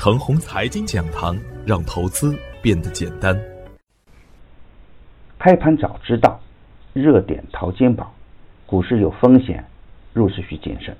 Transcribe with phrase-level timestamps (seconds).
[0.00, 1.36] 程红财经讲堂，
[1.66, 3.36] 让投资变得简单。
[5.40, 6.40] 开盘早知道，
[6.92, 8.14] 热点淘金宝，
[8.64, 9.64] 股市有风险，
[10.12, 10.96] 入市需谨慎。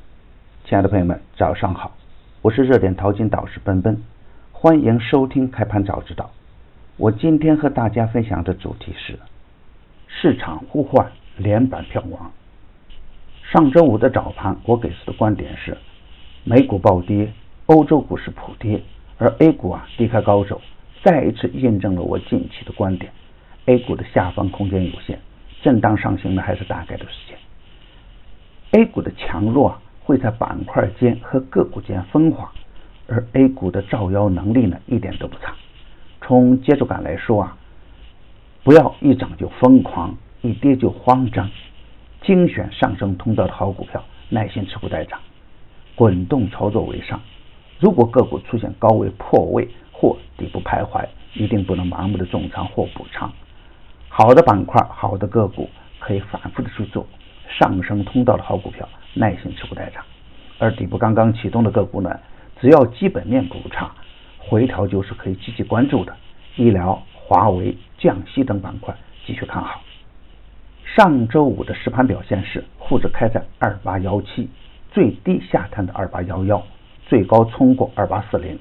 [0.65, 1.97] 亲爱的朋友们，早上好，
[2.43, 4.03] 我是热点淘金导师奔奔，
[4.51, 6.33] 欢迎收听开盘早知道。
[6.97, 9.17] 我今天和大家分享的主题是
[10.09, 12.33] 市场呼唤连板票王。
[13.45, 15.79] 上周五的早盘，我给出的观点是：
[16.43, 17.33] 美股暴跌，
[17.69, 18.81] 欧洲股市普跌，
[19.19, 20.59] 而 A 股啊低开高走，
[21.03, 23.13] 再一次印证了我近期的观点
[23.67, 25.19] ：A 股的下方空间有限，
[25.61, 27.37] 震荡上行呢还是大概率事件。
[28.81, 32.51] A 股的强弱啊会在板块间和个股间分化，
[33.07, 35.55] 而 A 股的照妖能力呢一点都不差。
[36.23, 37.55] 从节奏感来说啊，
[38.65, 41.51] 不要一涨就疯狂，一跌就慌张。
[42.23, 45.21] 精选上升通道的好股票，耐心持股待涨，
[45.95, 47.21] 滚动操作为上。
[47.81, 53.33] 如果个股出现高位破位或底部徘徊，一定不能盲目的重仓或补仓。
[54.09, 55.69] 好的板块、好的个股
[56.01, 57.07] 可以反复的去做。
[57.49, 60.05] 上升通道的好股票，耐心持股待涨。
[60.59, 62.19] 而底部刚刚启动的个股呢，
[62.61, 63.91] 只要基本面不差，
[64.39, 66.15] 回调就是可以积极关注的。
[66.57, 69.81] 医疗、华为、降息等板块继续看好。
[70.85, 74.49] 上周五的实盘表现是，沪指开在二八幺七，
[74.91, 76.63] 最低下探的二八幺幺，
[77.09, 78.59] 最高冲过二八四零，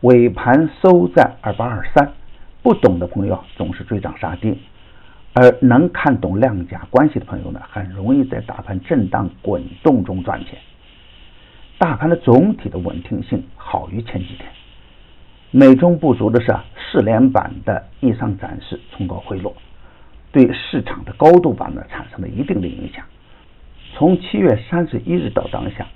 [0.00, 2.12] 尾盘收在二八二三。
[2.60, 4.52] 不懂的朋友总是追涨杀跌，
[5.32, 10.58] 而能看懂量价关系的朋友呢，很容易在大盘震荡滚动中赚钱。
[11.78, 14.50] 大盘的总体的稳定性好于前几天，
[15.52, 19.54] 美中不足的是啊，四连板的逆上展示，冲高回落。
[20.32, 23.04] 对市场的高度板呢产生了一定的影响。
[23.94, 25.86] 从七月三十一日到当下，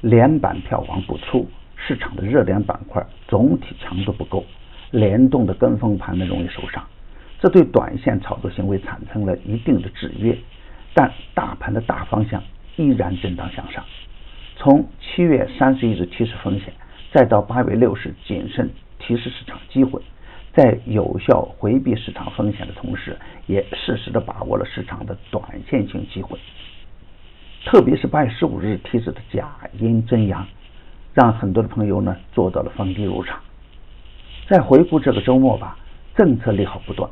[0.00, 4.44] 连板票房不出，市场的热点板块总体强度不够，
[4.90, 6.84] 联动的跟风盘呢容易受伤，
[7.40, 10.36] 这对短线炒作行为产生了一定的制约。
[10.94, 12.42] 但大盘的大方向
[12.76, 13.84] 依然震荡向上。
[14.56, 16.72] 从七月三十一日提示风险，
[17.12, 20.00] 再到八月六日谨慎提示市场机会。
[20.54, 23.14] 在有效回避市场风险的同时，
[23.46, 26.38] 也适时的把握了市场的短线性机会。
[27.66, 29.48] 特别是八月十五日提示的假
[29.80, 30.46] 阴真阳，
[31.12, 33.40] 让很多的朋友呢做到了逢低入场。
[34.48, 35.76] 再回顾这个周末吧，
[36.14, 37.10] 政策利好不断。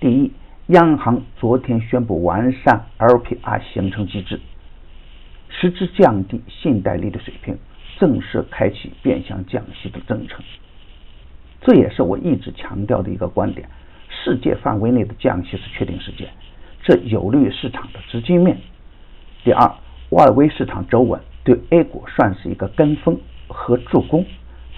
[0.00, 0.32] 第一，
[0.68, 4.40] 央行昨天宣布完善 LPR 形成机制，
[5.50, 7.58] 实质降低信贷利率水平，
[7.98, 10.42] 正式开启变相降息的征程。
[11.60, 13.68] 这也是我一直强调的一个观点：
[14.08, 16.30] 世界范围内的降息是确定事件，
[16.82, 18.56] 这有利于市场的资金面。
[19.44, 19.70] 第二，
[20.10, 24.24] 外围市场走稳，对 A 股算是一个跟风和助攻。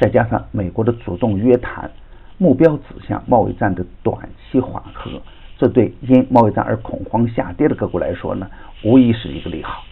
[0.00, 1.90] 再加上美国的主动约谈，
[2.38, 5.10] 目标指向贸易战的短期缓和，
[5.58, 8.50] 这对因贸易战而恐慌下跌的个股来说呢，
[8.84, 9.84] 无疑是一个利好。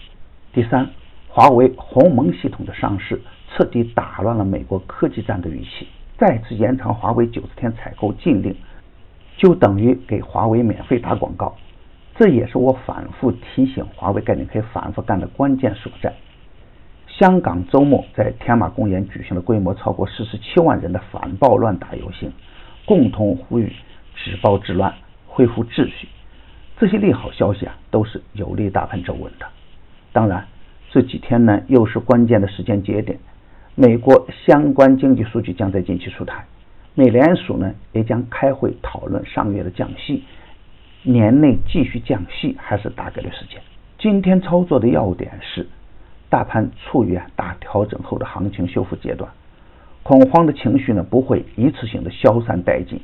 [0.53, 0.89] 第三，
[1.29, 5.87] 华为鸿蒙系统的上市，彻底打乱了美国科技战的预期。
[6.19, 8.55] 再次延长华为九十天采购禁令，
[9.37, 11.57] 就等于给华为免费打广告。
[12.21, 16.13] 这也是我反复提醒华为概念可以反复干的关键所在。
[17.09, 22.31] 香港周末在天马公园举行了规模超过四十七万人的反暴乱大游行，
[22.85, 23.73] 共同呼吁
[24.15, 24.93] 止暴制乱，
[25.29, 26.09] 恢复秩序。
[26.77, 29.47] 这些利好消息啊，都是有利大盘走稳的。
[30.13, 30.47] 当然，
[30.91, 33.19] 这几天呢，又是关键的时间节点。
[33.75, 36.45] 美国相关经济数据将在近期出台，
[36.95, 40.23] 美联储呢也将开会讨论上月的降息，
[41.03, 43.61] 年内继续降息还是大概率事件。
[43.99, 45.67] 今天操作的要点是，
[46.29, 49.31] 大盘处于大调整后的行情修复阶段，
[50.03, 53.01] 恐慌的情绪呢不会一次性的消散殆尽，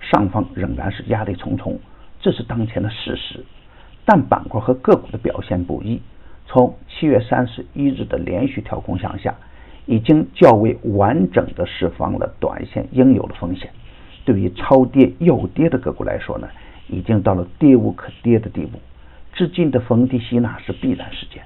[0.00, 1.78] 上方仍然是压力重重，
[2.20, 3.44] 这是当前的事实。
[4.04, 6.00] 但板块和个股的表现不一，
[6.46, 9.34] 从七月三十一日的连续跳空向下。
[9.88, 13.70] 已经较为完整的释放了短线应有的风险。
[14.24, 16.48] 对于超跌又跌的个股来说呢，
[16.88, 18.78] 已经到了跌无可跌的地步，
[19.34, 21.42] 资金的逢低吸纳是必然事件。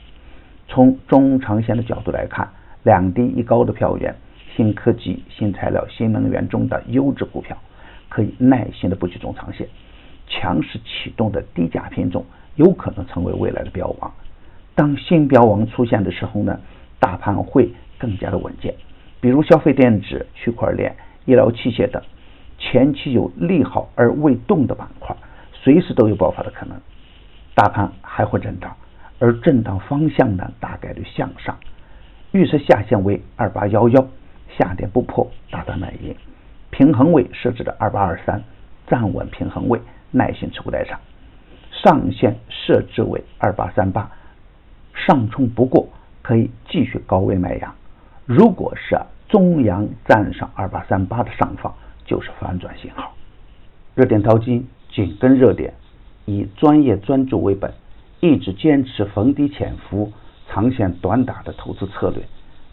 [0.69, 2.49] 从中长线的角度来看，
[2.83, 4.15] 两低一高的票源，
[4.57, 7.57] 新科技、新材料、新能源中的优质股票，
[8.09, 9.67] 可以耐心的布局中长线。
[10.27, 12.25] 强势启动的低价品种，
[12.57, 14.13] 有可能成为未来的标王。
[14.75, 16.59] 当新标王出现的时候呢，
[16.99, 17.71] 大盘会。
[18.01, 18.75] 更加的稳健，
[19.21, 20.97] 比如消费电子、区块链、
[21.27, 22.03] 医疗器械等
[22.59, 25.15] 前期有利好而未动的板块，
[25.63, 26.81] 随时都有爆发的可能。
[27.55, 28.75] 大盘还会震荡，
[29.19, 31.57] 而震荡方向呢，大概率向上。
[32.33, 34.07] 预测下限为二八幺幺，
[34.57, 36.17] 下跌不破，大胆买进。
[36.71, 38.43] 平衡位设置的二八二三，
[38.87, 39.81] 站稳平衡位，
[40.13, 40.99] 耐心持股待涨。
[41.71, 44.11] 上限设置为二八三八，
[44.95, 45.89] 上冲不过
[46.23, 47.75] 可以继续高位卖压。
[48.25, 48.99] 如果是
[49.29, 51.75] 中阳站上二八三八的上方，
[52.05, 53.13] 就是反转信号。
[53.95, 55.75] 热点淘金紧跟热点，
[56.27, 57.73] 以专业专注为本，
[58.21, 60.13] 一直坚持逢低潜伏、
[60.49, 62.23] 长线短打的投资策略。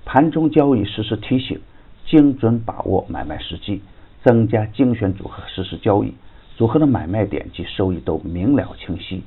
[0.06, 1.60] 盘中交易实时提醒，
[2.06, 3.82] 精准把握买卖时机，
[4.24, 6.14] 增加精选组合实时交易。
[6.56, 9.22] 组合的买卖点及收益都明了清晰，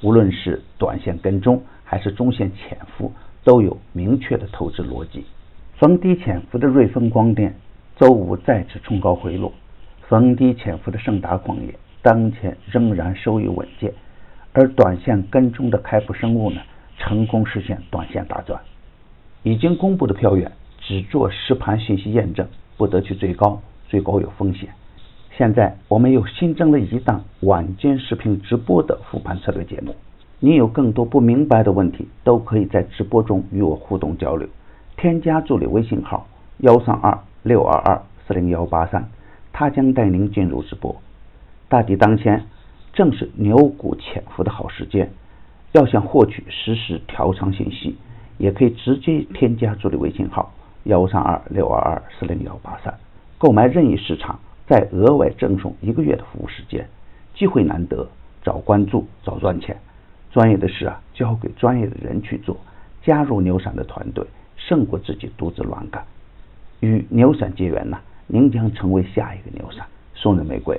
[0.00, 3.12] 无论是短线跟踪还是中线潜伏，
[3.44, 5.24] 都有明确的投资逻辑。
[5.76, 7.54] 逢低潜伏的瑞丰光电
[7.96, 9.52] 周五再次冲高回落，
[10.08, 13.92] 逢低潜伏的盛达矿业当前仍然收益稳健，
[14.52, 16.60] 而短线跟踪的开普生物呢，
[16.98, 18.60] 成功实现短线大赚。
[19.44, 20.50] 已经公布的票源
[20.80, 22.46] 只做实盘信息验证，
[22.76, 24.68] 不得去追高，追高有风险。
[25.36, 29.94] 现在我们又新增了一档晚间视频直播的复盘策略节目，
[30.40, 34.48] 您有更多不明白的问题，都可以在直播中与我互动交流。
[34.96, 36.26] 添加助理微信号
[36.58, 39.08] 幺三二六二二四零幺八三，
[39.52, 40.94] 他将带您进入直播。
[41.72, 42.44] 大敌当前，
[42.92, 45.10] 正是牛股潜伏的好时间。
[45.72, 47.96] 要想获取实时调仓信息，
[48.36, 50.52] 也可以直接添加助理微信号
[50.84, 52.92] 幺三二六二二四零幺八三，
[53.38, 54.38] 购买任意市场。
[54.66, 56.86] 再额外赠送一个月的服务时间，
[57.34, 58.06] 机会难得，
[58.42, 59.74] 早关注早赚钱。
[60.30, 62.54] 专业的事啊，交给专业的人去做。
[63.02, 64.26] 加入牛散的团队，
[64.58, 66.04] 胜过自己独自乱干。
[66.80, 69.86] 与牛散结缘呢，您将成为下一个牛散。
[70.14, 70.78] 送人玫瑰，